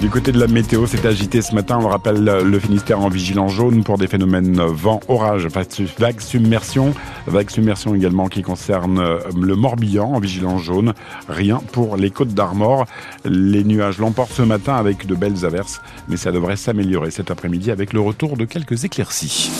Du 0.00 0.10
côté 0.10 0.30
de 0.30 0.38
la 0.38 0.46
météo, 0.46 0.86
c'est 0.86 1.04
agité 1.06 1.42
ce 1.42 1.52
matin. 1.56 1.76
On 1.78 1.82
le 1.82 1.86
rappelle, 1.86 2.22
le 2.22 2.58
Finistère 2.60 3.00
en 3.00 3.08
vigilant 3.08 3.48
jaune 3.48 3.82
pour 3.82 3.98
des 3.98 4.06
phénomènes 4.06 4.60
vent, 4.60 5.00
orage, 5.08 5.48
vague 5.98 6.20
submersion. 6.20 6.94
Vague 7.26 7.50
submersion 7.50 7.96
également 7.96 8.28
qui 8.28 8.42
concerne 8.42 9.02
le 9.36 9.56
Morbihan 9.56 10.12
en 10.14 10.20
vigilant 10.20 10.58
jaune. 10.58 10.94
Rien 11.28 11.60
pour 11.72 11.96
les 11.96 12.10
côtes 12.10 12.32
d'Armor. 12.32 12.86
Les 13.24 13.64
nuages 13.64 13.98
l'emportent 13.98 14.32
ce 14.32 14.42
matin 14.42 14.76
avec 14.76 15.04
de 15.06 15.16
belles 15.16 15.44
averses, 15.44 15.80
mais 16.08 16.16
ça 16.16 16.30
devrait 16.30 16.56
s'améliorer 16.56 17.10
cet 17.10 17.32
après-midi 17.32 17.72
avec 17.72 17.92
le 17.92 18.00
retour 18.00 18.36
de 18.36 18.44
quelques 18.44 18.84
éclaircies. 18.84 19.50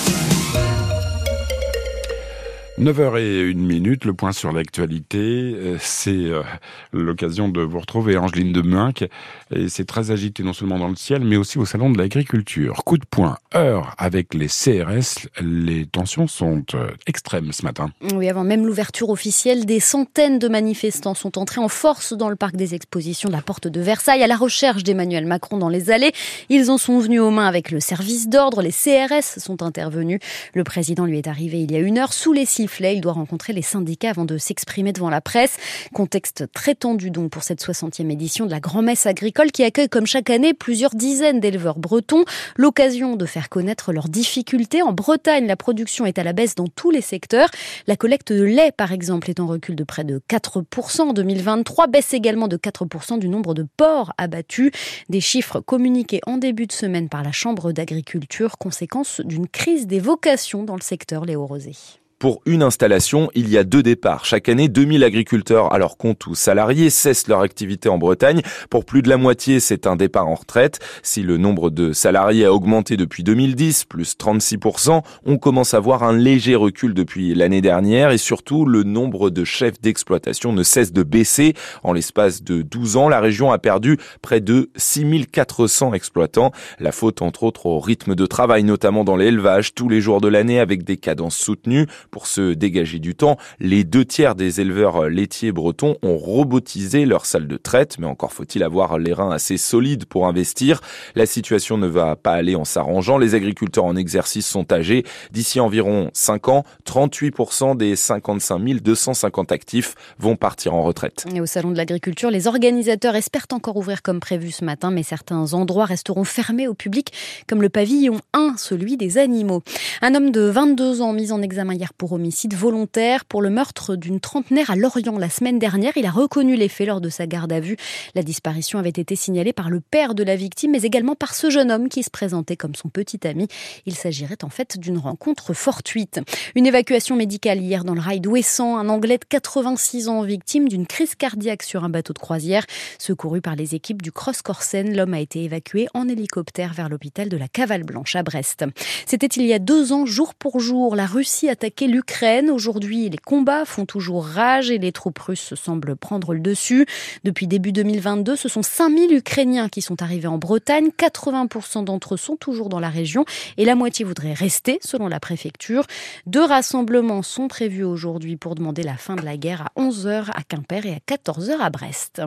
9h01 2.81 3.57
minute, 3.57 4.05
le 4.05 4.15
point 4.15 4.31
sur 4.31 4.53
l'actualité, 4.53 5.19
euh, 5.19 5.77
c'est 5.81 6.13
euh, 6.13 6.45
l'occasion 6.93 7.49
de 7.49 7.61
vous 7.61 7.81
retrouver 7.81 8.17
Angeline 8.17 8.53
de 8.53 8.63
Munck, 8.63 9.05
et 9.53 9.69
c'est 9.69 9.85
très 9.85 10.13
agité 10.13 10.45
non 10.45 10.53
seulement 10.53 10.79
dans 10.79 10.87
le 10.87 10.95
ciel, 10.95 11.25
mais 11.25 11.37
aussi 11.37 11.59
au 11.59 11.65
salon 11.65 11.91
de 11.91 11.99
l'agriculture. 11.99 12.85
Coup 12.85 12.97
de 12.97 13.05
poing, 13.05 13.37
heure 13.57 13.97
avec 13.99 14.33
les 14.33 14.47
CRS, 14.47 15.27
les 15.41 15.87
tensions 15.87 16.29
sont 16.29 16.63
euh, 16.75 16.91
extrêmes 17.09 17.53
ce 17.53 17.65
matin. 17.65 17.91
Oui, 18.15 18.29
avant 18.29 18.45
même 18.45 18.65
l'ouverture 18.65 19.11
officielle, 19.11 19.67
des 19.67 19.81
centaines 19.81 20.39
de 20.39 20.47
manifestants 20.47 21.15
sont 21.15 21.37
entrés 21.37 21.61
en 21.61 21.69
force 21.69 22.13
dans 22.13 22.29
le 22.29 22.37
parc 22.37 22.55
des 22.55 22.77
expositions 22.77 23.29
de 23.29 23.35
la 23.35 23.43
Porte 23.43 23.67
de 23.67 23.81
Versailles 23.81 24.23
à 24.23 24.29
la 24.29 24.37
recherche 24.37 24.85
d'Emmanuel 24.85 25.27
Macron 25.27 25.59
dans 25.59 25.69
les 25.69 25.91
allées. 25.91 26.13
Ils 26.49 26.71
en 26.71 26.79
sont 26.79 27.01
venus 27.01 27.23
aux 27.23 27.33
mains 27.33 27.49
avec 27.49 27.73
le 27.73 27.81
service 27.81 28.29
d'ordre, 28.29 28.63
les 28.63 28.71
CRS 28.71 29.41
sont 29.41 29.65
intervenus. 29.65 30.21
Le 30.55 30.63
président 30.63 31.07
lui 31.07 31.19
est 31.19 31.27
arrivé 31.27 31.61
il 31.61 31.73
y 31.73 31.75
a 31.75 31.81
une 31.81 31.99
heure 31.99 32.13
sous 32.13 32.33
les 32.33 32.47
il 32.81 33.01
doit 33.01 33.13
rencontrer 33.13 33.53
les 33.53 33.63
syndicats 33.63 34.11
avant 34.11 34.25
de 34.25 34.39
s'exprimer 34.39 34.93
devant 34.93 35.11
la 35.11 35.21
presse. 35.21 35.57
Contexte 35.93 36.45
très 36.53 36.75
tendu 36.75 37.11
donc 37.11 37.31
pour 37.31 37.43
cette 37.43 37.63
60e 37.63 38.11
édition 38.11 38.47
de 38.47 38.51
la 38.51 38.61
Grand-Messe 38.61 39.07
agricole 39.07 39.51
qui 39.51 39.65
accueille 39.65 39.89
comme 39.89 40.07
chaque 40.07 40.31
année 40.31 40.55
plusieurs 40.55 40.95
dizaines 40.95 41.41
d'éleveurs 41.41 41.79
bretons. 41.79 42.25
L'occasion 42.57 43.17
de 43.17 43.27
faire 43.27 43.49
connaître 43.49 43.93
leurs 43.93 44.09
difficultés. 44.09 44.83
En 44.83 44.93
Bretagne, 44.93 45.47
la 45.47 45.57
production 45.57 46.07
est 46.07 46.19
à 46.19 46.25
la 46.25 46.33
baisse 46.33 46.55
dans 46.55 46.67
tous 46.67 46.91
les 46.91 47.01
secteurs. 47.01 47.49
La 47.87 47.97
collecte 47.97 48.33
de 48.33 48.43
lait, 48.43 48.73
par 48.73 48.93
exemple, 48.93 49.31
est 49.31 49.41
en 49.41 49.47
recul 49.47 49.75
de 49.75 49.85
près 49.85 50.05
de 50.05 50.21
4% 50.29 51.01
en 51.01 51.13
2023. 51.13 51.87
Baisse 51.87 52.15
également 52.15 52.49
de 52.49 52.57
4% 52.57 53.19
du 53.19 53.29
nombre 53.29 53.55
de 53.55 53.67
porcs 53.77 54.13
abattus. 54.19 54.71
Des 55.09 55.21
chiffres 55.21 55.61
communiqués 55.61 56.21
en 56.27 56.37
début 56.37 56.67
de 56.67 56.73
semaine 56.73 57.09
par 57.09 57.23
la 57.23 57.33
Chambre 57.33 57.73
d'agriculture, 57.73 58.59
conséquence 58.59 59.21
d'une 59.21 59.49
crise 59.49 59.87
des 59.87 60.01
vocations 60.01 60.65
dans 60.65 60.77
le 60.77 60.83
secteur 60.83 61.25
Léo 61.25 61.47
Rosé. 61.47 61.73
Pour 62.19 62.43
une 62.47 62.65
installation, 62.65 63.31
il 63.37 63.49
y 63.49 63.57
a 63.57 63.63
deux 63.63 63.85
départs. 63.85 64.25
Chaque 64.25 64.49
année, 64.49 64.67
2000 64.69 65.05
agriculteurs 65.05 65.79
leur 65.79 65.97
compte 65.97 66.27
ou 66.27 66.35
salariés 66.35 66.91
cessent 66.91 67.29
leur 67.29 67.43
activité 67.43 67.89
en 67.89 67.97
Bretagne. 67.97 68.43
Pour 68.71 68.85
plus 68.85 69.03
de 69.03 69.09
la 69.09 69.17
moitié, 69.17 69.61
c'est 69.61 69.87
un 69.87 69.95
départ 69.95 70.27
en 70.27 70.35
retraite. 70.35 70.81
Si 71.05 71.23
le 71.23 71.37
nombre 71.37 71.71
de 71.71 71.93
salariés 71.93 72.47
a 72.47 72.53
augmenté 72.53 72.97
depuis 72.97 73.23
2010, 73.23 73.85
plus 73.85 74.17
36%, 74.19 75.03
on 75.27 75.39
commence 75.39 75.75
à 75.75 75.79
voir 75.79 76.03
un 76.03 76.13
léger 76.13 76.57
recul 76.57 76.93
depuis 76.93 77.37
l'année 77.37 77.61
dernière 77.61 78.11
et 78.11 78.19
surtout, 78.19 78.65
le 78.67 78.83
nombre 78.83 79.31
de 79.31 79.45
chefs 79.45 79.81
d'exploitation 79.81 80.53
ne 80.53 80.65
cesse 80.65 80.93
de 80.93 81.05
baisser. 81.05 81.55
En 81.85 81.93
l'espace 81.93 82.43
de 82.43 82.63
12 82.63 82.97
ans, 82.97 83.09
la 83.09 83.21
région 83.21 83.53
a 83.53 83.59
perdu 83.59 83.97
près 84.23 84.41
de 84.41 84.71
6400 84.75 85.95
exploitants. 85.95 86.51
La 86.81 86.91
faute, 86.91 87.23
entre 87.23 87.45
autres, 87.45 87.67
au 87.67 87.79
rythme 87.79 88.17
de 88.17 88.27
travail, 88.27 88.65
notamment 88.65 89.05
dans 89.05 89.17
l'élevage, 89.17 89.73
tous 89.75 89.89
les 89.89 90.01
jours 90.01 90.21
de 90.21 90.27
l'année 90.27 90.59
avec 90.59 90.83
des 90.83 90.97
cadences 90.97 91.37
soutenues. 91.37 91.87
Pour 92.11 92.27
se 92.27 92.55
dégager 92.55 92.99
du 92.99 93.15
temps, 93.15 93.37
les 93.61 93.85
deux 93.85 94.05
tiers 94.05 94.35
des 94.35 94.61
éleveurs 94.61 95.09
laitiers 95.09 95.53
bretons 95.53 95.97
ont 96.03 96.17
robotisé 96.17 97.05
leur 97.07 97.27
salle 97.27 97.47
de 97.47 97.57
traite, 97.57 97.99
mais 97.99 98.07
encore 98.07 98.33
faut-il 98.33 98.63
avoir 98.63 98.99
les 98.99 99.13
reins 99.13 99.31
assez 99.31 99.57
solides 99.57 100.07
pour 100.07 100.27
investir. 100.27 100.81
La 101.15 101.27
situation 101.27 101.79
ne 101.79 101.87
va 101.87 102.17
pas 102.17 102.33
aller 102.33 102.55
en 102.55 102.65
s'arrangeant. 102.65 103.19
Les 103.19 103.35
agriculteurs 103.35 103.85
en 103.85 103.97
exercice 103.97 104.47
sont 104.47 104.73
âgés. 104.73 105.05
D'ici 105.33 105.61
environ 105.61 106.11
5 106.13 106.49
ans, 106.49 106.65
38% 106.87 107.77
des 107.77 107.97
55 107.97 108.59
250 108.59 109.53
actifs 109.53 109.95
vont 110.19 110.37
partir 110.37 110.75
en 110.75 110.83
retraite. 110.83 111.27
Et 111.35 111.41
au 111.41 111.47
Salon 111.47 111.71
de 111.71 111.77
l'Agriculture, 111.77 112.31
les 112.31 112.47
organisateurs 112.47 113.15
espèrent 113.15 113.47
encore 113.53 113.77
ouvrir 113.77 114.03
comme 114.03 114.21
prévu 114.21 114.51
ce 114.51 114.65
matin, 114.65 114.91
mais 114.91 115.03
certains 115.03 115.55
endroits 115.55 115.85
resteront 115.85 116.25
fermés 116.25 116.69
au 116.69 116.75
public, 116.75 117.13
comme 117.47 117.63
le 117.63 117.69
pavillon 117.69 118.21
1, 118.33 118.55
celui 118.57 118.97
des 118.97 119.19
animaux. 119.19 119.63
Un 120.03 120.15
homme 120.15 120.31
de 120.31 120.43
22 120.43 121.03
ans 121.03 121.13
mis 121.13 121.33
en 121.33 121.43
examen 121.43 121.75
hier 121.75 121.95
pour 121.99 122.13
homicide 122.13 122.55
volontaire 122.55 123.25
pour 123.25 123.43
le 123.43 123.51
meurtre 123.51 123.97
d'une 123.97 124.21
trentenaire 124.21 124.71
à 124.71 124.77
Lorient 124.77 125.19
la 125.19 125.29
semaine 125.29 125.59
dernière. 125.59 125.97
Il 125.97 126.07
a 126.07 126.11
reconnu 126.11 126.55
les 126.55 126.69
faits 126.69 126.87
lors 126.87 127.01
de 127.01 127.09
sa 127.09 127.27
garde 127.27 127.53
à 127.53 127.61
vue. 127.61 127.77
La 128.15 128.23
disparition 128.23 128.79
avait 128.79 128.89
été 128.91 129.17
signalée 129.17 129.53
par 129.53 129.69
le 129.69 129.81
père 129.81 130.15
de 130.15 130.23
la 130.23 130.37
victime, 130.37 130.71
mais 130.71 130.83
également 130.83 131.17
par 131.17 131.35
ce 131.35 131.51
jeune 131.51 131.73
homme 131.73 131.89
qui 131.89 132.05
se 132.05 132.11
présentait 132.11 132.57
comme 132.57 132.77
son 132.77 132.89
petit 132.89 133.27
ami. 133.27 133.49
Il 133.85 133.97
s'agirait 133.97 134.45
en 134.45 134.49
fait 134.49 134.79
d'une 134.79 134.97
rencontre 134.97 135.53
fortuite. 135.53 136.21
Une 136.55 136.67
évacuation 136.67 137.17
médicale 137.17 137.61
hier 137.61 137.83
dans 137.83 137.95
le 137.95 138.01
rail 138.01 138.21
d'Ouessant. 138.21 138.79
Un 138.79 138.89
Anglais 138.89 139.19
de 139.19 139.25
86 139.29 140.09
ans 140.09 140.23
victime 140.23 140.69
d'une 140.69 140.87
crise 140.87 141.17
cardiaque 141.17 141.65
sur 141.65 141.83
un 141.83 141.89
bateau 141.89 142.13
de 142.13 142.19
croisière. 142.19 142.65
Secouru 142.99 143.41
par 143.41 143.57
les 143.57 143.75
équipes 143.75 144.03
du 144.03 144.13
Cross 144.13 144.43
Corsen, 144.43 144.97
l'homme 144.97 145.15
a 145.15 145.21
été 145.21 145.43
évacué 145.43 145.89
en 145.95 146.09
hélicoptère 146.09 146.75
vers 146.75 146.89
l'hôpital 146.89 147.29
de 147.29 147.37
la 147.37 147.49
Cavale 147.49 147.83
Blanche 147.83 148.15
à 148.15 148.23
Brest. 148.23 148.65
C'était 149.05 149.27
il 149.27 149.47
y 149.47 149.53
a 149.53 149.59
deux 149.59 149.93
ans, 149.93 150.07
jour 150.07 150.35
pour 150.35 150.61
jour. 150.61 150.95
La 150.95 151.07
Russie 151.07 151.49
attaquait 151.49 151.88
l'Ukraine. 151.89 152.51
Aujourd'hui, 152.51 153.09
les 153.09 153.19
combats 153.19 153.65
font 153.65 153.87
toujours 153.87 154.25
rage 154.27 154.71
et 154.71 154.79
les 154.79 154.93
troupes 154.93 155.19
russes 155.19 155.55
semblent 155.55 155.97
prendre 155.97 156.35
le 156.35 156.41
dessus. 156.41 156.87
Depuis 157.25 157.47
début 157.47 157.73
2022, 157.73 158.37
ce 158.37 158.49
sont 158.49 158.63
5000 158.63 159.13
Ukrainiens 159.13 159.69
qui 159.69 159.81
sont 159.81 160.03
arrivés 160.03 160.29
en 160.29 160.39
Bretagne. 160.39 160.91
80% 160.97 161.85
d'entre 161.85 162.15
eux 162.15 162.19
sont 162.19 162.37
toujours 162.37 162.69
dans 162.69 162.81
la 162.81 162.91
région 162.91 163.25
et 163.57 163.65
la 163.65 163.75
moitié 163.75 164.05
voudraient 164.05 164.35
rester, 164.35 164.79
selon 164.83 165.09
la 165.09 165.21
préfecture. 165.21 165.85
Deux 166.27 166.45
rassemblements 166.45 167.23
sont 167.23 167.49
prévus 167.49 167.85
aujourd'hui 167.85 168.37
pour 168.37 168.55
demander 168.55 168.83
la 168.83 168.97
fin 168.97 169.17
de 169.17 169.23
la 169.23 169.37
guerre 169.37 169.63
à 169.63 169.81
11h 169.81 170.31
à 170.35 170.43
Quimper 170.47 170.85
et 170.87 170.95
à 170.95 171.15
14h 171.15 171.59
à 171.61 171.71
Brest. 171.71 172.23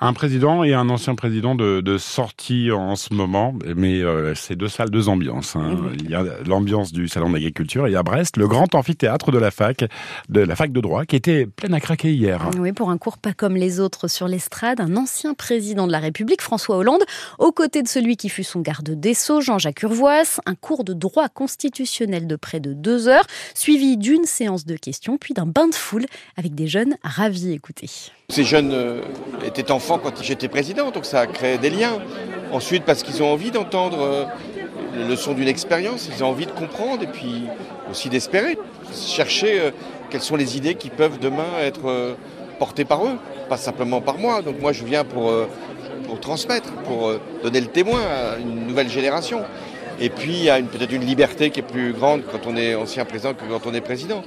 Un 0.00 0.12
président 0.14 0.64
et 0.64 0.72
un 0.72 0.88
ancien 0.88 1.14
président 1.14 1.54
de, 1.54 1.80
de 1.80 1.98
sortie 1.98 2.70
en 2.72 2.96
ce 2.96 3.12
moment, 3.12 3.54
mais 3.76 4.00
euh, 4.00 4.34
c'est 4.34 4.56
deux 4.56 4.68
salles, 4.68 4.90
deux 4.90 5.08
ambiances. 5.08 5.54
Hein. 5.56 5.76
Il 5.98 6.10
y 6.10 6.14
a 6.14 6.24
l'ambiance 6.46 6.92
du 6.92 7.08
salon 7.08 7.30
d'agriculture 7.30 7.86
et 7.86 7.94
à 7.94 8.02
Brest, 8.02 8.36
le 8.38 8.48
grand 8.48 8.74
amphithéâtre 8.74 9.01
théâtre 9.02 9.32
de 9.32 9.38
la 9.38 9.50
fac, 9.50 9.84
de 10.28 10.40
la 10.40 10.54
fac 10.54 10.70
de 10.70 10.80
droit, 10.80 11.04
qui 11.04 11.16
était 11.16 11.44
pleine 11.44 11.74
à 11.74 11.80
craquer 11.80 12.12
hier. 12.12 12.48
Oui, 12.56 12.70
pour 12.72 12.90
un 12.90 12.98
cours 12.98 13.18
pas 13.18 13.32
comme 13.32 13.56
les 13.56 13.80
autres 13.80 14.06
sur 14.06 14.28
l'estrade, 14.28 14.80
un 14.80 14.96
ancien 14.96 15.34
président 15.34 15.88
de 15.88 15.92
la 15.92 15.98
République, 15.98 16.40
François 16.40 16.76
Hollande, 16.76 17.02
aux 17.40 17.50
côtés 17.50 17.82
de 17.82 17.88
celui 17.88 18.16
qui 18.16 18.28
fut 18.28 18.44
son 18.44 18.60
garde 18.60 18.90
des 18.90 19.14
Sceaux, 19.14 19.40
Jean-Jacques 19.40 19.82
Urvoas, 19.82 20.38
un 20.46 20.54
cours 20.54 20.84
de 20.84 20.92
droit 20.92 21.28
constitutionnel 21.28 22.28
de 22.28 22.36
près 22.36 22.60
de 22.60 22.74
deux 22.74 23.08
heures, 23.08 23.26
suivi 23.54 23.96
d'une 23.96 24.24
séance 24.24 24.66
de 24.66 24.76
questions, 24.76 25.18
puis 25.18 25.34
d'un 25.34 25.46
bain 25.46 25.66
de 25.66 25.74
foule 25.74 26.06
avec 26.36 26.54
des 26.54 26.68
jeunes 26.68 26.96
ravis. 27.02 27.52
Écoutez. 27.52 27.90
Ces 28.28 28.44
jeunes 28.44 28.70
euh, 28.72 29.02
étaient 29.44 29.72
enfants 29.72 29.98
quand 29.98 30.22
j'étais 30.22 30.46
président, 30.46 30.92
donc 30.92 31.06
ça 31.06 31.22
a 31.22 31.26
créé 31.26 31.58
des 31.58 31.70
liens. 31.70 31.98
Ensuite, 32.52 32.84
parce 32.84 33.02
qu'ils 33.02 33.20
ont 33.22 33.32
envie 33.32 33.50
d'entendre 33.50 34.28
euh, 34.94 35.08
le 35.08 35.16
son 35.16 35.34
d'une 35.34 35.48
expérience, 35.48 36.08
ils 36.14 36.22
ont 36.22 36.28
envie 36.28 36.46
de 36.46 36.52
comprendre 36.52 37.02
et 37.02 37.06
puis 37.06 37.44
aussi 37.90 38.08
d'espérer 38.08 38.56
chercher 38.94 39.60
euh, 39.60 39.70
quelles 40.10 40.22
sont 40.22 40.36
les 40.36 40.56
idées 40.56 40.74
qui 40.74 40.90
peuvent 40.90 41.18
demain 41.18 41.58
être 41.60 41.88
euh, 41.88 42.14
portées 42.58 42.84
par 42.84 43.04
eux, 43.04 43.18
pas 43.48 43.56
simplement 43.56 44.00
par 44.00 44.18
moi. 44.18 44.42
Donc 44.42 44.60
moi 44.60 44.72
je 44.72 44.84
viens 44.84 45.04
pour, 45.04 45.30
euh, 45.30 45.48
pour 46.06 46.20
transmettre, 46.20 46.72
pour 46.84 47.12
donner 47.42 47.60
le 47.60 47.66
témoin 47.66 48.00
à 48.00 48.38
une 48.38 48.66
nouvelle 48.66 48.88
génération. 48.88 49.42
Et 50.00 50.10
puis 50.10 50.32
il 50.32 50.44
y 50.44 50.50
a 50.50 50.60
peut-être 50.60 50.92
une 50.92 51.04
liberté 51.04 51.50
qui 51.50 51.60
est 51.60 51.64
plus 51.64 51.92
grande 51.92 52.22
quand 52.30 52.46
on 52.46 52.56
est 52.56 52.74
ancien 52.74 53.04
président 53.04 53.34
que 53.34 53.44
quand 53.44 53.66
on 53.66 53.74
est 53.74 53.80
président. 53.80 54.22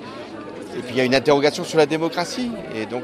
Et 0.77 0.81
puis 0.81 0.95
il 0.95 0.97
y 0.97 1.01
a 1.01 1.05
une 1.05 1.15
interrogation 1.15 1.63
sur 1.63 1.77
la 1.77 1.85
démocratie. 1.85 2.51
Et 2.75 2.85
donc 2.85 3.03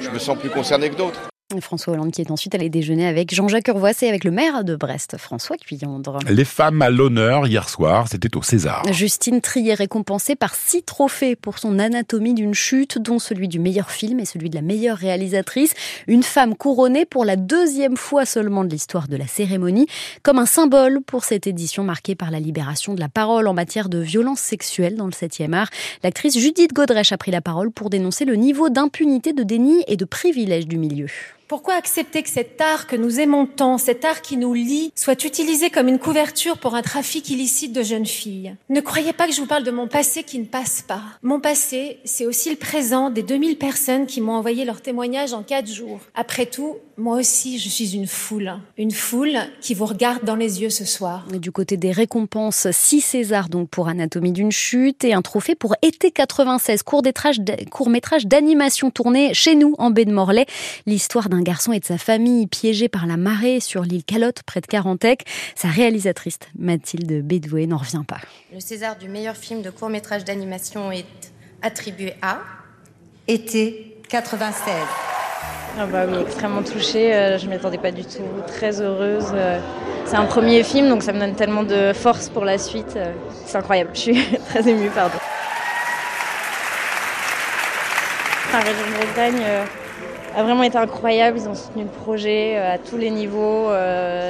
je 0.00 0.10
me 0.10 0.18
sens 0.18 0.38
plus 0.38 0.50
concerné 0.50 0.90
que 0.90 0.96
d'autres. 0.96 1.29
François 1.58 1.94
Hollande 1.94 2.12
qui 2.12 2.20
est 2.20 2.30
ensuite 2.30 2.54
allé 2.54 2.70
déjeuner 2.70 3.08
avec 3.08 3.34
Jean-Jacques 3.34 3.66
Urvoas 3.66 3.94
et 4.02 4.08
avec 4.08 4.22
le 4.22 4.30
maire 4.30 4.62
de 4.62 4.76
Brest, 4.76 5.16
François 5.18 5.56
Cuyandre. 5.56 6.18
Les 6.28 6.44
femmes 6.44 6.80
à 6.82 6.90
l'honneur 6.90 7.48
hier 7.48 7.68
soir, 7.68 8.06
c'était 8.08 8.36
au 8.36 8.42
César. 8.42 8.84
Justine 8.92 9.40
Trier 9.40 9.74
récompensée 9.74 10.36
par 10.36 10.54
six 10.54 10.82
trophées 10.82 11.34
pour 11.34 11.58
son 11.58 11.78
anatomie 11.78 12.34
d'une 12.34 12.54
chute, 12.54 12.98
dont 12.98 13.18
celui 13.18 13.48
du 13.48 13.58
meilleur 13.58 13.90
film 13.90 14.20
et 14.20 14.24
celui 14.24 14.50
de 14.50 14.54
la 14.54 14.62
meilleure 14.62 14.96
réalisatrice. 14.96 15.72
Une 16.06 16.22
femme 16.22 16.54
couronnée 16.54 17.06
pour 17.06 17.24
la 17.24 17.36
deuxième 17.36 17.96
fois 17.96 18.26
seulement 18.26 18.62
de 18.62 18.70
l'histoire 18.70 19.08
de 19.08 19.16
la 19.16 19.26
cérémonie, 19.26 19.86
comme 20.22 20.38
un 20.38 20.46
symbole 20.46 21.00
pour 21.04 21.24
cette 21.24 21.46
édition 21.46 21.82
marquée 21.82 22.14
par 22.14 22.30
la 22.30 22.38
libération 22.38 22.94
de 22.94 23.00
la 23.00 23.08
parole 23.08 23.48
en 23.48 23.54
matière 23.54 23.88
de 23.88 23.98
violence 23.98 24.40
sexuelle 24.40 24.96
dans 24.96 25.06
le 25.06 25.12
7e 25.12 25.54
art. 25.54 25.70
L'actrice 26.04 26.38
Judith 26.38 26.72
Godrèche 26.72 27.12
a 27.12 27.18
pris 27.18 27.30
la 27.30 27.40
parole 27.40 27.70
pour 27.70 27.90
dénoncer 27.90 28.24
le 28.24 28.34
niveau 28.34 28.68
d'impunité, 28.68 29.32
de 29.32 29.42
déni 29.42 29.82
et 29.86 29.96
de 29.96 30.04
privilège 30.04 30.66
du 30.66 30.76
milieu. 30.76 31.08
Pourquoi 31.50 31.74
accepter 31.74 32.22
que 32.22 32.28
cet 32.28 32.60
art 32.60 32.86
que 32.86 32.94
nous 32.94 33.18
aimons 33.18 33.44
tant, 33.44 33.76
cet 33.76 34.04
art 34.04 34.22
qui 34.22 34.36
nous 34.36 34.54
lie, 34.54 34.92
soit 34.94 35.24
utilisé 35.24 35.68
comme 35.68 35.88
une 35.88 35.98
couverture 35.98 36.58
pour 36.58 36.76
un 36.76 36.82
trafic 36.82 37.28
illicite 37.28 37.72
de 37.72 37.82
jeunes 37.82 38.06
filles? 38.06 38.54
Ne 38.68 38.80
croyez 38.80 39.12
pas 39.12 39.26
que 39.26 39.32
je 39.32 39.40
vous 39.40 39.48
parle 39.48 39.64
de 39.64 39.72
mon 39.72 39.88
passé 39.88 40.22
qui 40.22 40.38
ne 40.38 40.44
passe 40.44 40.82
pas. 40.82 41.02
Mon 41.24 41.40
passé, 41.40 41.98
c'est 42.04 42.24
aussi 42.24 42.50
le 42.50 42.56
présent 42.56 43.10
des 43.10 43.24
2000 43.24 43.58
personnes 43.58 44.06
qui 44.06 44.20
m'ont 44.20 44.34
envoyé 44.34 44.64
leur 44.64 44.80
témoignage 44.80 45.32
en 45.32 45.42
quatre 45.42 45.66
jours. 45.66 45.98
Après 46.14 46.46
tout, 46.46 46.76
Moi 47.00 47.16
aussi, 47.16 47.58
je 47.58 47.70
suis 47.70 47.96
une 47.96 48.06
foule. 48.06 48.52
Une 48.76 48.90
foule 48.90 49.38
qui 49.62 49.72
vous 49.72 49.86
regarde 49.86 50.22
dans 50.22 50.36
les 50.36 50.60
yeux 50.60 50.68
ce 50.68 50.84
soir. 50.84 51.26
du 51.32 51.50
côté 51.50 51.78
des 51.78 51.92
récompenses, 51.92 52.70
6 52.70 53.00
Césars 53.00 53.48
donc 53.48 53.70
pour 53.70 53.88
Anatomie 53.88 54.32
d'une 54.32 54.52
chute 54.52 55.02
et 55.02 55.14
un 55.14 55.22
trophée 55.22 55.54
pour 55.54 55.74
Été 55.80 56.10
96, 56.10 56.82
court-métrage 56.82 58.26
d'animation 58.26 58.90
tourné 58.90 59.32
chez 59.32 59.54
nous 59.54 59.74
en 59.78 59.90
baie 59.90 60.04
de 60.04 60.12
Morlaix. 60.12 60.44
L'histoire 60.84 61.30
d'un 61.30 61.40
garçon 61.40 61.72
et 61.72 61.80
de 61.80 61.86
sa 61.86 61.96
famille 61.96 62.46
piégés 62.46 62.90
par 62.90 63.06
la 63.06 63.16
marée 63.16 63.60
sur 63.60 63.82
l'île 63.82 64.04
Calotte 64.04 64.42
près 64.42 64.60
de 64.60 64.66
Carantec. 64.66 65.24
Sa 65.54 65.68
réalisatrice 65.68 66.38
Mathilde 66.58 67.26
Bédoué 67.26 67.66
n'en 67.66 67.78
revient 67.78 68.04
pas. 68.06 68.20
Le 68.52 68.60
César 68.60 68.98
du 68.98 69.08
meilleur 69.08 69.36
film 69.36 69.62
de 69.62 69.70
court-métrage 69.70 70.26
d'animation 70.26 70.92
est 70.92 71.06
attribué 71.62 72.12
à 72.20 72.40
Été 73.26 73.96
96. 74.10 74.74
Ah 75.78 75.86
bah 75.86 76.00
oui, 76.06 76.18
extrêmement 76.20 76.62
touchée, 76.62 77.14
euh, 77.14 77.38
je 77.38 77.44
ne 77.44 77.50
m'y 77.50 77.56
attendais 77.56 77.78
pas 77.78 77.92
du 77.92 78.04
tout, 78.04 78.24
très 78.48 78.80
heureuse. 78.80 79.30
Euh, 79.32 79.60
c'est 80.04 80.16
un 80.16 80.24
premier 80.24 80.64
film, 80.64 80.88
donc 80.88 81.02
ça 81.02 81.12
me 81.12 81.20
donne 81.20 81.34
tellement 81.34 81.62
de 81.62 81.92
force 81.92 82.28
pour 82.28 82.44
la 82.44 82.58
suite. 82.58 82.94
Euh, 82.96 83.12
c'est 83.46 83.56
incroyable, 83.56 83.90
je 83.94 84.00
suis 84.00 84.38
très 84.48 84.68
émue, 84.68 84.90
pardon. 84.90 85.18
La 88.52 88.58
région 88.58 88.84
de 88.84 89.06
Bretagne 89.06 89.42
a 90.36 90.42
vraiment 90.42 90.64
été 90.64 90.76
incroyable, 90.76 91.38
ils 91.38 91.48
ont 91.48 91.54
soutenu 91.54 91.84
le 91.84 91.88
projet 91.88 92.56
à 92.56 92.78
tous 92.78 92.96
les 92.96 93.10
niveaux. 93.10 93.68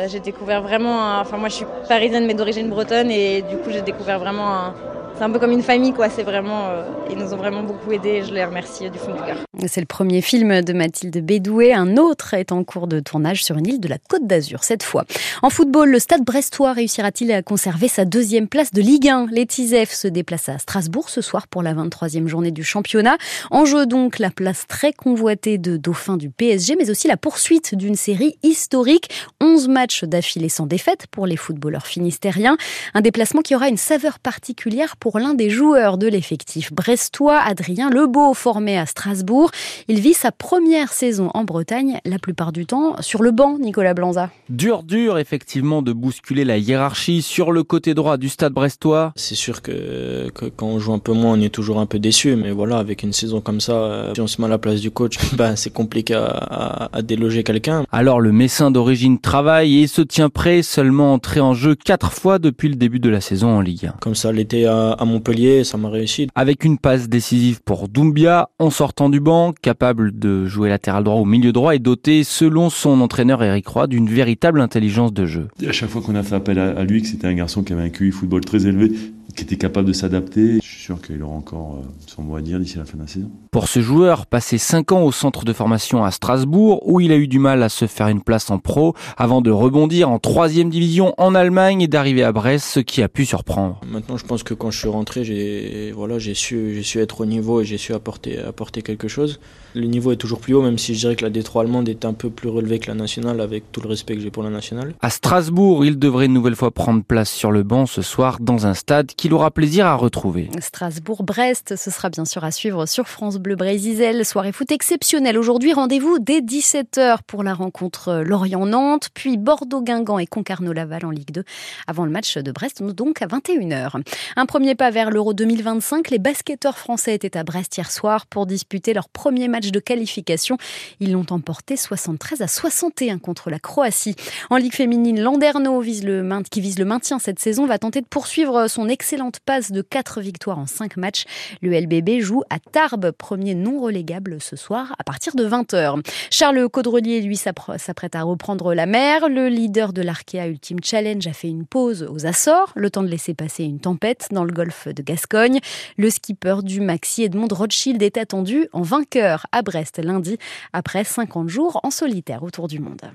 J'ai 0.09 0.21
découvert 0.21 0.61
vraiment, 0.61 1.21
enfin 1.21 1.39
moi 1.39 1.49
je 1.49 1.55
suis 1.55 1.67
parisienne 1.89 2.27
mais 2.27 2.35
d'origine 2.35 2.69
bretonne 2.69 3.11
et 3.11 3.41
du 3.41 3.57
coup 3.57 3.71
j'ai 3.71 3.81
découvert 3.81 4.19
vraiment 4.19 4.53
un, 4.53 4.75
c'est 5.21 5.27
un 5.27 5.31
peu 5.31 5.39
comme 5.39 5.51
une 5.51 5.63
famille, 5.63 5.93
quoi. 5.93 6.09
C'est 6.09 6.23
vraiment, 6.23 6.71
euh, 6.71 6.83
ils 7.11 7.19
nous 7.19 7.35
ont 7.35 7.37
vraiment 7.37 7.63
beaucoup 7.63 7.93
aidés. 7.93 8.23
Je 8.27 8.33
les 8.33 8.43
remercie 8.43 8.89
du 8.89 8.99
fond 8.99 9.13
du 9.13 9.21
cœur. 9.21 9.37
C'est 9.67 9.81
le 9.83 9.87
premier 9.87 10.23
film 10.23 10.63
de 10.63 10.73
Mathilde 10.73 11.23
Bédoué. 11.23 11.75
Un 11.75 11.99
autre 11.99 12.33
est 12.33 12.53
en 12.53 12.65
cours 12.65 12.87
de 12.87 13.01
tournage 13.01 13.45
sur 13.45 13.59
une 13.59 13.67
île 13.67 13.81
de 13.81 13.89
la 13.89 13.99
Côte 13.99 14.27
d'Azur 14.27 14.65
cette 14.65 14.83
fois. 14.83 15.05
En 15.43 15.51
football, 15.51 15.91
le 15.91 15.99
Stade 15.99 16.25
Brestois 16.25 16.73
réussira-t-il 16.73 17.33
à 17.33 17.43
conserver 17.43 17.87
sa 17.87 18.07
deuxième 18.07 18.49
place 18.49 18.73
de 18.73 18.81
Ligue 18.81 19.11
1 19.11 19.27
Les 19.31 19.45
Tisef 19.45 19.93
se 19.93 20.09
déplacent 20.09 20.49
à 20.49 20.57
Strasbourg 20.57 21.11
ce 21.11 21.21
soir 21.21 21.49
pour 21.49 21.63
la 21.63 21.75
23e 21.75 22.27
journée 22.27 22.51
du 22.51 22.65
championnat. 22.65 23.19
En 23.51 23.67
jeu 23.67 23.85
donc 23.85 24.21
la 24.21 24.31
place 24.31 24.67
très 24.69 24.95
convoitée 24.95 25.59
de 25.59 25.77
Dauphin 25.77 26.17
du 26.17 26.31
PSG, 26.31 26.77
mais 26.79 26.89
aussi 26.89 27.09
la 27.09 27.19
poursuite 27.19 27.75
d'une 27.75 27.95
série 27.95 28.39
historique. 28.43 29.11
11 29.43 29.69
matchs 29.69 30.05
d'affilée 30.05 30.49
sans 30.49 30.65
défaite 30.65 31.09
pour 31.11 31.27
les 31.27 31.37
footballeurs 31.37 31.87
finistériens. 31.87 32.57
Un 32.95 33.03
déplacement 33.03 33.43
qui 33.43 33.55
aura 33.55 33.69
une 33.69 33.77
saveur 33.77 34.19
particulière 34.19 34.97
pour 34.97 35.10
l'un 35.19 35.35
des 35.35 35.51
joueurs 35.51 35.99
de 35.99 36.07
l'effectif 36.07 36.73
brestois, 36.73 37.39
Adrien 37.39 37.91
Lebeau, 37.91 38.35
formé 38.35 38.79
à 38.79 38.87
Strasbourg. 38.87 39.51
Il 39.89 40.01
vit 40.01 40.15
sa 40.15 40.33
première 40.33 40.93
saison 40.93 41.31
en 41.35 41.45
Bretagne, 41.45 42.01
la 42.05 42.19
plupart 42.19 42.53
du 42.53 42.67
temps 42.67 42.97
sur 43.01 43.23
le 43.23 43.31
banc, 43.31 43.59
Nicolas 43.59 43.95
Blanza. 43.95 44.31
Dur, 44.49 44.83
dur, 44.83 45.19
effectivement, 45.19 45.83
de 45.83 45.93
bousculer 45.93 46.45
la 46.45 46.59
hiérarchie 46.59 47.23
sur 47.23 47.53
le 47.53 47.63
côté 47.63 47.95
droit 47.95 48.17
du 48.17 48.29
stade 48.29 48.53
brestois. 48.53 49.13
C'est 49.17 49.35
sûr 49.35 49.63
que, 49.63 50.29
quand 50.31 50.67
on 50.67 50.79
joue 50.79 50.93
un 50.93 50.99
peu 50.99 51.13
moins, 51.13 51.33
on 51.33 51.41
est 51.41 51.55
toujours 51.55 51.81
un 51.81 51.87
peu 51.87 51.99
déçu, 51.99 52.37
mais 52.37 52.51
voilà, 52.51 52.79
avec 52.79 53.03
une 53.03 53.13
saison 53.13 53.41
comme 53.41 53.61
ça, 53.61 53.73
euh, 53.73 54.15
si 54.15 54.21
on 54.21 54.27
se 54.27 54.41
met 54.41 54.47
à 54.47 54.51
la 54.51 54.59
place 54.59 54.81
du 54.81 54.91
coach, 54.91 55.19
ben, 55.37 55.57
c'est 55.57 55.73
compliqué 55.73 56.15
à, 56.15 56.89
à 56.93 57.03
déloger 57.03 57.43
quelqu'un. 57.43 57.85
Alors 57.91 58.21
le 58.21 58.33
Messin 58.33 58.71
d'origine 58.71 59.19
travaille 59.19 59.83
et 59.83 59.87
se 59.87 60.03
tient 60.03 60.29
prêt, 60.29 60.63
seulement 60.63 61.15
entré 61.15 61.41
en 61.41 61.55
jeu 61.55 61.75
quatre 61.75 62.13
fois 62.13 62.39
depuis 62.39 62.69
le 62.69 62.75
début 62.75 63.01
de 63.01 63.09
la 63.09 63.21
saison 63.21 63.57
en 63.57 63.61
Ligue 63.61 63.87
1. 63.87 63.95
Comme 64.01 64.15
ça 64.15 64.33
l'été 64.33 64.67
à, 64.67 64.97
à 65.01 65.07
Montpellier, 65.07 65.65
ça 65.65 65.79
m'a 65.79 65.89
réussi. 65.89 66.29
Avec 66.35 66.65
une 66.65 66.79
passe 66.79 67.09
décisive 67.09 67.61
pour 67.65 67.89
Doumbia, 67.89 68.51
en 68.59 68.71
sortant 68.71 69.09
du 69.09 69.19
banc, 69.19 69.53
capable 69.61 70.17
de 70.17 70.45
jouer 70.47 70.69
latéral 70.69 71.03
droit 71.03 71.21
ou 71.21 71.25
milieu 71.25 71.53
droit 71.53 71.75
et 71.75 71.79
doté, 71.79 72.23
selon 72.23 72.71
son 72.71 73.01
entraîneur 73.01 73.43
Eric 73.43 73.67
Roy, 73.67 73.87
d'une 73.87 74.09
véritable 74.09 74.61
intelligence 74.61 75.13
de 75.13 75.25
jeu. 75.25 75.49
à 75.67 75.73
chaque 75.73 75.89
fois 75.89 76.03
qu'on 76.03 76.15
a 76.15 76.23
fait 76.23 76.35
appel 76.35 76.59
à, 76.59 76.85
lui, 76.85 77.01
que 77.01 77.09
c'était 77.09 77.27
un 77.27 77.35
garçon 77.35 77.63
qui 77.63 77.73
avait 77.73 77.83
un 77.83 77.89
QI 77.89 78.11
football 78.11 78.45
très 78.45 78.67
élevé, 78.67 78.93
qui 79.35 79.45
était 79.45 79.57
capable 79.57 79.89
de 79.89 79.93
s'adapter. 79.93 80.57
Je 80.63 80.67
suis 80.67 80.85
sûr 80.85 81.01
qu'il 81.01 81.23
aura 81.23 81.35
encore 81.35 81.79
euh, 81.83 81.87
son 82.07 82.23
mot 82.23 82.37
à 82.37 82.41
dire 82.41 82.59
d'ici 82.59 82.79
la 82.79 82.85
fin 82.85 82.97
de 82.97 83.03
la 83.03 83.09
saison. 83.09 83.31
Pour 83.51 83.69
ce 83.69 83.81
joueur, 83.81 84.27
passé 84.27 84.59
5 84.59 84.93
ans 84.93 85.03
au 85.03 85.13
centre 85.13 85.45
de 85.45 85.53
formation 85.53 86.05
à 86.05 86.11
Strasbourg, 86.11 86.87
où 86.89 87.01
il 87.01 87.13
a 87.13 87.17
eu 87.17 87.29
du 87.29 87.39
mal 87.39 87.63
à 87.63 87.69
se 87.69 87.87
faire 87.87 88.09
une 88.09 88.23
place 88.23 88.51
en 88.51 88.59
pro, 88.59 88.95
avant 89.17 89.41
de 89.41 89.51
rebondir 89.51 90.11
en 90.11 90.19
troisième 90.19 90.71
division 90.71 91.15
en 91.19 91.35
Allemagne 91.35 91.83
et 91.83 91.89
d'arriver 91.89 92.23
à 92.23 92.33
Brest, 92.33 92.67
ce 92.67 92.81
qui 92.81 93.03
a 93.03 93.09
pu 93.09 93.25
surprendre. 93.25 93.81
Maintenant, 93.87 94.17
je 94.17 94.27
pense 94.27 94.43
que 94.43 94.55
quand 94.55 94.71
je 94.71 94.79
suis 94.79 94.89
rentré, 94.89 95.25
j'ai 95.25 95.93
voilà, 95.93 96.19
j'ai 96.19 96.35
su, 96.35 96.75
j'ai 96.75 96.83
su 96.83 97.01
être 97.01 97.21
au 97.21 97.27
niveau 97.27 97.61
et 97.61 97.65
j'ai 97.65 97.79
su 97.79 97.93
apporter, 97.93 98.39
apporter 98.39 98.83
quelque 98.83 99.09
chose. 99.09 99.41
Le 99.75 99.87
niveau 99.87 100.11
est 100.11 100.17
toujours 100.17 100.41
plus 100.41 100.55
haut, 100.55 100.63
même 100.63 100.79
si 100.79 100.95
je 100.95 101.01
dirais 101.01 101.17
que 101.17 101.25
la 101.25 101.31
D3 101.31 101.61
allemande 101.61 101.89
est 101.89 102.05
un 102.05 102.13
peu 102.13 102.29
plus 102.29 102.49
relevée 102.49 102.81
que 102.81 102.89
la 102.89 102.95
nationale, 102.95 103.41
avec 103.41 103.71
tout 103.71 103.81
le 103.81 103.89
respect 103.89 104.17
que 104.17 104.21
j'ai 104.21 104.31
pour 104.31 104.43
la 104.43 104.51
nationale. 104.51 104.95
À 105.01 105.11
Strasbourg, 105.11 105.85
il 105.85 105.99
devrait 105.99 106.27
une 106.27 106.33
nouvelle 106.33 106.57
fois 106.57 106.73
prendre 106.73 107.05
place 107.05 107.31
sur 107.31 107.53
le 107.53 107.63
banc 107.63 107.87
ce 107.87 108.03
soir 108.03 108.39
dans 108.41 108.67
un 108.67 108.75
stade 108.75 109.13
qu'il 109.17 109.33
aura 109.33 109.53
plaisir 109.53 109.87
à 109.87 109.95
retrouver. 109.95 110.51
Strasbourg-Brest, 110.59 111.77
ce 111.77 111.91
sera 111.91 112.11
bien 112.11 112.25
sûr 112.25 112.43
à 112.43 112.51
suivre 112.51 112.87
sur 112.87 113.07
France 113.07 113.39
Bleu 113.39 113.55
Brésisel. 113.55 114.25
Soirée 114.25 114.53
foot 114.53 114.73
exceptionnelle 114.73 115.39
aujourd'hui. 115.39 115.73
Rendez-vous 115.73 116.19
dès 116.19 116.41
17h 116.41 117.19
pour 117.27 117.45
la 117.45 117.55
rencontre 117.55 118.23
Lorient-Nantes, 118.27 119.11
puis 119.15 119.37
Bordeaux-Guingamp 119.37 120.19
et 120.19 120.27
Concarneau-Laval 120.27 121.07
en 121.07 121.11
Ligue 121.11 121.31
2 121.31 121.45
avant 121.87 122.05
le 122.05 122.11
match 122.11 122.39
de 122.39 122.51
Brest, 122.51 122.83
donc 122.83 123.23
à 123.23 123.27
21h. 123.27 124.03
Un 124.37 124.47
premier 124.47 124.75
pas 124.75 124.91
vers 124.91 125.11
l'Euro 125.11 125.33
2025. 125.33 126.11
Les 126.11 126.19
basketteurs 126.19 126.79
français 126.79 127.15
étaient 127.15 127.37
à 127.37 127.45
Brest 127.45 127.77
hier 127.77 127.91
soir 127.91 128.27
pour 128.27 128.47
disputer 128.47 128.95
leur 128.95 129.09
premier 129.09 129.47
match 129.47 129.60
de 129.61 129.79
qualification. 129.79 130.57
Ils 131.01 131.13
l'ont 131.13 131.27
emporté 131.31 131.77
73 131.77 132.41
à 132.41 132.49
61 132.49 133.19
contre 133.19 133.51
la 133.51 133.59
Croatie. 133.59 134.17
En 134.49 134.57
Ligue 134.57 134.75
féminine, 134.75 135.21
Landerneau, 135.21 135.81
vise 135.81 136.05
le 136.05 136.31
qui 136.51 136.61
vise 136.61 136.79
le 136.79 136.85
maintien 136.85 137.19
cette 137.19 137.39
saison, 137.39 137.67
va 137.67 137.79
tenter 137.79 138.01
de 138.01 138.07
poursuivre 138.07 138.69
son 138.69 138.89
excellente 138.89 139.41
passe 139.41 139.73
de 139.73 139.83
4 139.83 140.21
victoires 140.21 140.59
en 140.59 140.67
5 140.67 140.97
matchs. 140.97 141.25
Le 141.61 141.79
LBB 141.79 142.21
joue 142.21 142.43
à 142.51 142.59
Tarbes, 142.59 143.11
premier 143.11 143.55
non 143.55 143.81
relégable 143.81 144.41
ce 144.41 144.57
soir 144.57 144.95
à 144.99 145.05
partir 145.05 145.35
de 145.35 145.47
20h. 145.47 146.03
Charles 146.31 146.69
Caudrelier, 146.69 147.21
lui, 147.21 147.37
s'apprête 147.37 148.15
à 148.15 148.23
reprendre 148.23 148.75
la 148.75 148.87
mer. 148.87 149.29
Le 149.29 149.49
leader 149.49 149.93
de 149.93 150.03
l'Arkea 150.03 150.47
Ultimate 150.47 150.85
Challenge 150.85 151.27
a 151.27 151.33
fait 151.33 151.49
une 151.49 151.67
pause 151.67 152.07
aux 152.11 152.27
Açores, 152.27 152.73
le 152.77 152.91
temps 152.91 153.03
de 153.03 153.09
laisser 153.09 153.35
passer 153.35 153.65
une 153.65 153.81
tempête 153.81 154.29
dans 154.31 154.45
le 154.45 154.53
golfe 154.53 154.89
de 154.89 155.03
Gascogne. 155.03 155.59
Le 155.97 156.11
skipper 156.11 156.63
du 156.63 156.81
Maxi 156.81 157.25
Edmond 157.25 157.49
Rothschild 157.51 158.03
est 158.03 158.17
attendu 158.17 158.69
en 158.73 158.83
vainqueur 158.83 159.47
à 159.53 159.63
Brest 159.63 159.99
lundi 159.99 160.39
après 160.73 161.05
50 161.05 161.49
jours 161.49 161.81
en 161.83 161.91
solitaire 161.91 162.43
autour 162.43 162.69
du 162.69 162.79
monde. 162.79 163.11